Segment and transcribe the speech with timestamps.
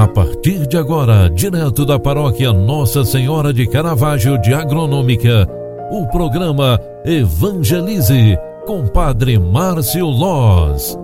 [0.00, 5.46] A partir de agora, direto da paróquia Nossa Senhora de Caravaggio de Agronômica,
[5.90, 8.34] o programa Evangelize
[8.64, 10.98] com Padre Márcio Loz.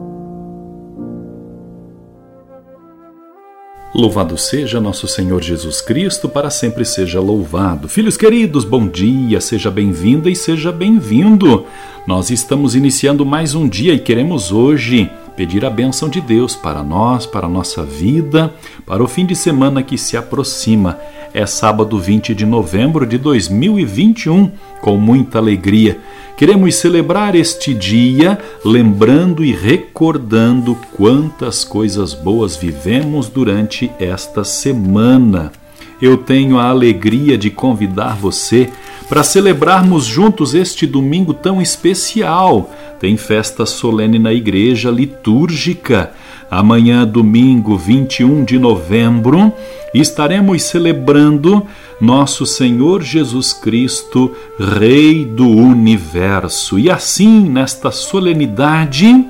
[3.95, 7.91] Louvado seja nosso Senhor Jesus Cristo, para sempre seja louvado.
[7.91, 11.67] Filhos queridos, bom dia, seja bem-vinda e seja bem-vindo.
[12.07, 16.83] Nós estamos iniciando mais um dia e queremos hoje pedir a bênção de Deus para
[16.83, 18.53] nós, para a nossa vida,
[18.87, 20.99] para o fim de semana que se aproxima.
[21.35, 25.99] É sábado 20 de novembro de 2021, com muita alegria.
[26.37, 35.53] Queremos celebrar este dia lembrando e recordando quantas coisas boas vivemos durante esta semana.
[36.01, 38.71] Eu tenho a alegria de convidar você
[39.09, 46.13] para celebrarmos juntos este domingo tão especial tem festa solene na igreja litúrgica.
[46.51, 49.53] Amanhã, domingo 21 de novembro,
[49.93, 51.67] estaremos celebrando
[52.01, 56.79] nosso Senhor Jesus Cristo, Rei do universo.
[56.79, 59.27] E assim, nesta solenidade,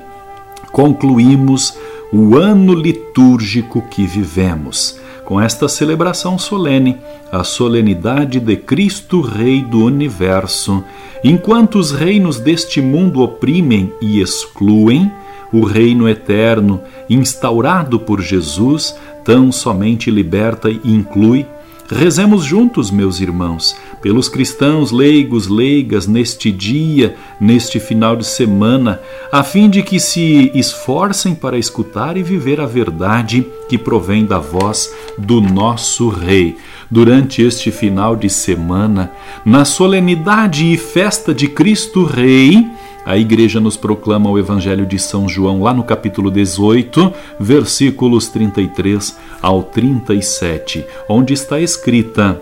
[0.71, 1.77] concluímos
[2.13, 4.99] o ano litúrgico que vivemos.
[5.27, 6.97] Com esta celebração solene,
[7.29, 10.83] a solenidade de Cristo, Rei do universo,
[11.23, 15.11] Enquanto os reinos deste mundo oprimem e excluem,
[15.51, 21.45] o reino eterno, instaurado por Jesus, tão somente liberta e inclui.
[21.89, 23.75] Rezemos juntos, meus irmãos,
[24.07, 30.49] pelos cristãos leigos, leigas, neste dia, neste final de semana, a fim de que se
[30.55, 36.55] esforcem para escutar e viver a verdade que provém da voz do nosso Rei.
[36.89, 39.11] Durante este final de semana,
[39.43, 42.65] na solenidade e festa de Cristo Rei,
[43.05, 47.11] a igreja nos proclama o Evangelho de São João, lá no capítulo 18,
[47.41, 52.41] versículos 33 ao 37, onde está escrita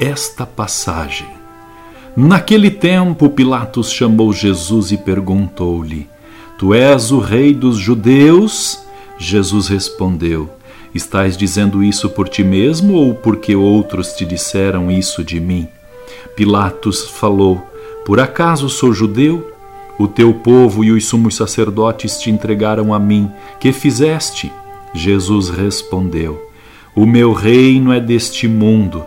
[0.00, 1.28] esta passagem.
[2.16, 6.08] Naquele tempo, Pilatos chamou Jesus e perguntou-lhe:
[6.58, 8.82] Tu és o rei dos judeus?
[9.18, 10.48] Jesus respondeu:
[10.94, 15.68] Estás dizendo isso por ti mesmo ou porque outros te disseram isso de mim?
[16.34, 17.62] Pilatos falou:
[18.04, 19.52] Por acaso sou judeu?
[19.98, 23.30] O teu povo e os sumos sacerdotes te entregaram a mim.
[23.60, 24.50] Que fizeste?
[24.94, 26.50] Jesus respondeu:
[26.96, 29.04] O meu reino é deste mundo.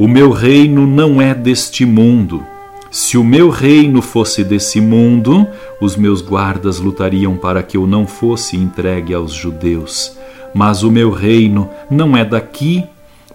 [0.00, 2.44] O meu reino não é deste mundo.
[2.90, 5.46] Se o meu reino fosse desse mundo,
[5.80, 10.18] os meus guardas lutariam para que eu não fosse entregue aos judeus
[10.54, 12.84] mas o meu reino não é daqui.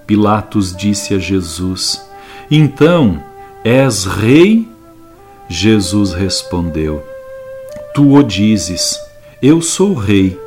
[0.06, 2.06] Pilatos disse a Jesus:
[2.50, 3.22] Então,
[3.64, 4.68] és rei?
[5.48, 7.04] Jesus respondeu:
[7.94, 9.00] Tu o dizes,
[9.42, 10.40] eu sou rei.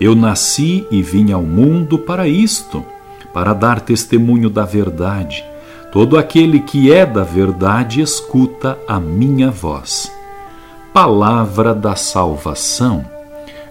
[0.00, 2.84] Eu nasci e vim ao mundo para isto,
[3.32, 5.44] para dar testemunho da verdade.
[5.94, 10.10] Todo aquele que é da verdade escuta a minha voz.
[10.92, 13.08] Palavra da salvação.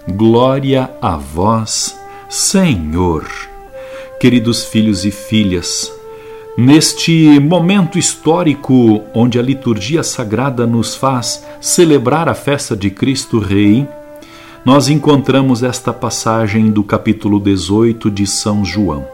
[0.08, 1.94] Glória a vós,
[2.30, 3.26] Senhor.
[4.18, 5.92] Queridos filhos e filhas,
[6.56, 13.86] neste momento histórico onde a liturgia sagrada nos faz celebrar a festa de Cristo Rei,
[14.64, 19.06] nós encontramos esta passagem do capítulo 18 de São João.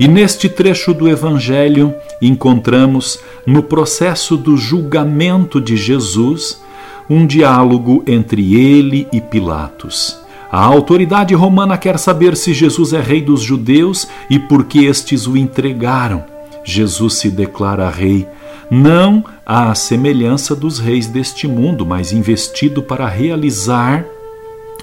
[0.00, 6.60] E neste trecho do Evangelho encontramos, no processo do julgamento de Jesus,
[7.08, 10.18] um diálogo entre ele e Pilatos.
[10.50, 15.26] A autoridade romana quer saber se Jesus é rei dos judeus e por que estes
[15.26, 16.24] o entregaram.
[16.64, 18.26] Jesus se declara rei,
[18.70, 24.04] não à semelhança dos reis deste mundo, mas investido para realizar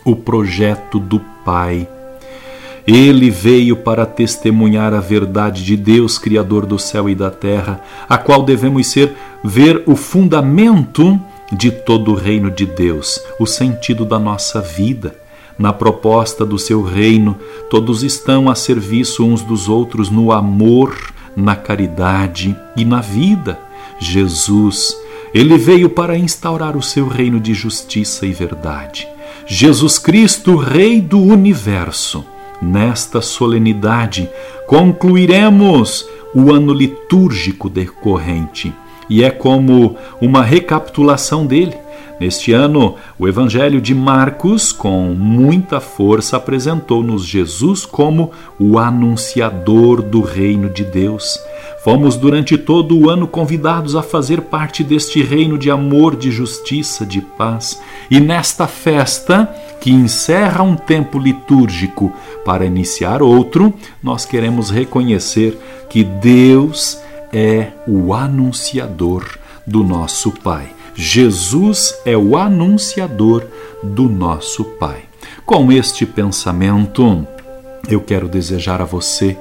[0.03, 1.87] o projeto do Pai.
[2.87, 8.17] Ele veio para testemunhar a verdade de Deus, Criador do céu e da terra, a
[8.17, 11.19] qual devemos ser ver o fundamento
[11.51, 15.15] de todo o reino de Deus, o sentido da nossa vida
[15.57, 17.37] na proposta do seu reino,
[17.69, 20.95] todos estão a serviço uns dos outros no amor,
[21.35, 23.59] na caridade e na vida.
[23.99, 24.95] Jesus,
[25.33, 29.07] ele veio para instaurar o seu reino de justiça e verdade.
[29.47, 32.25] Jesus Cristo, Rei do universo.
[32.61, 34.29] Nesta solenidade,
[34.67, 38.73] concluiremos o ano litúrgico decorrente,
[39.09, 41.84] e é como uma recapitulação dele
[42.19, 50.21] Neste ano, o Evangelho de Marcos, com muita força, apresentou-nos Jesus como o anunciador do
[50.21, 51.37] reino de Deus.
[51.83, 57.05] Fomos durante todo o ano convidados a fazer parte deste reino de amor, de justiça,
[57.05, 57.81] de paz.
[58.09, 62.13] E nesta festa, que encerra um tempo litúrgico
[62.45, 65.59] para iniciar outro, nós queremos reconhecer
[65.89, 66.97] que Deus
[67.33, 69.25] é o anunciador
[69.67, 70.69] do nosso Pai.
[70.95, 73.45] Jesus é o anunciador
[73.83, 75.03] do nosso Pai.
[75.45, 77.27] Com este pensamento,
[77.89, 79.37] eu quero desejar a você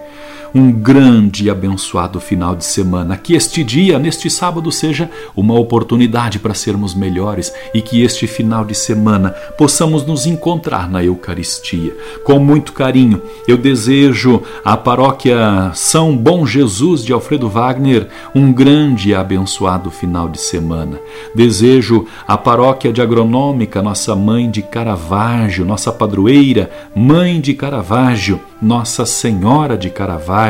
[0.55, 3.17] um grande e abençoado final de semana.
[3.17, 8.65] Que este dia, neste sábado, seja uma oportunidade para sermos melhores e que este final
[8.65, 11.97] de semana possamos nos encontrar na Eucaristia.
[12.23, 19.11] Com muito carinho, eu desejo à paróquia São Bom Jesus de Alfredo Wagner um grande
[19.11, 21.01] e abençoado final de semana.
[21.35, 29.05] Desejo à paróquia de Agronômica, nossa mãe de Caravaggio, nossa padroeira, mãe de Caravaggio, nossa
[29.05, 30.44] Senhora de Caravaggio.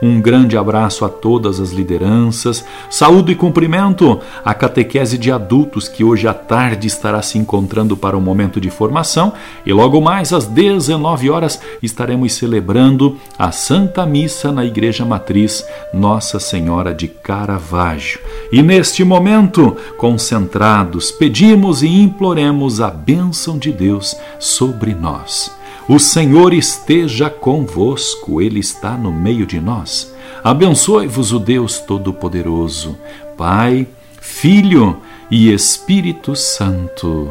[0.00, 2.64] Um grande abraço a todas as lideranças.
[2.88, 8.16] Saúdo e cumprimento a catequese de adultos que hoje à tarde estará se encontrando para
[8.16, 9.32] um momento de formação
[9.66, 16.38] e logo mais às 19 horas estaremos celebrando a Santa Missa na Igreja Matriz Nossa
[16.38, 18.20] Senhora de Caravaggio.
[18.52, 25.63] E neste momento, concentrados, pedimos e imploremos a bênção de Deus sobre nós.
[25.86, 30.14] O Senhor esteja convosco, Ele está no meio de nós.
[30.42, 32.96] Abençoe-vos o Deus Todo-Poderoso,
[33.36, 33.86] Pai,
[34.18, 34.96] Filho
[35.30, 37.30] e Espírito Santo.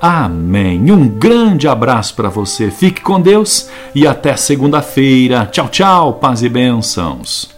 [0.00, 0.92] Amém.
[0.92, 2.70] Um grande abraço para você.
[2.70, 5.46] Fique com Deus e até segunda-feira.
[5.46, 6.14] Tchau, tchau.
[6.14, 7.57] Paz e bênçãos.